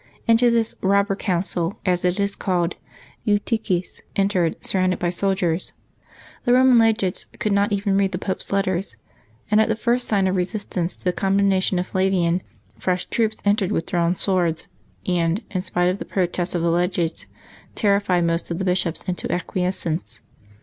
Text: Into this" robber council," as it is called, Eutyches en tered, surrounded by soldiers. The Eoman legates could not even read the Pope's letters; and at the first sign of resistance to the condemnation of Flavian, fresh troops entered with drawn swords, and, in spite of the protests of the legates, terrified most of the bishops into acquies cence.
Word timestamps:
Into 0.25 0.49
this" 0.49 0.73
robber 0.93 1.13
council," 1.15 1.77
as 1.85 2.03
it 2.03 2.19
is 2.19 2.35
called, 2.35 2.75
Eutyches 3.23 4.01
en 4.15 4.29
tered, 4.29 4.55
surrounded 4.65 4.97
by 4.97 5.11
soldiers. 5.11 5.73
The 6.43 6.53
Eoman 6.53 6.79
legates 6.79 7.25
could 7.37 7.51
not 7.51 7.71
even 7.71 7.95
read 7.97 8.11
the 8.11 8.17
Pope's 8.17 8.51
letters; 8.51 8.97
and 9.51 9.61
at 9.61 9.67
the 9.67 9.75
first 9.75 10.07
sign 10.07 10.25
of 10.27 10.35
resistance 10.35 10.95
to 10.95 11.03
the 11.03 11.13
condemnation 11.13 11.77
of 11.77 11.85
Flavian, 11.85 12.41
fresh 12.79 13.05
troops 13.11 13.37
entered 13.45 13.71
with 13.71 13.85
drawn 13.85 14.15
swords, 14.15 14.67
and, 15.05 15.43
in 15.51 15.61
spite 15.61 15.89
of 15.89 15.99
the 15.99 16.05
protests 16.05 16.55
of 16.55 16.63
the 16.63 16.71
legates, 16.71 17.27
terrified 17.75 18.23
most 18.25 18.49
of 18.49 18.57
the 18.57 18.65
bishops 18.65 19.03
into 19.05 19.27
acquies 19.27 19.75
cence. 19.75 20.21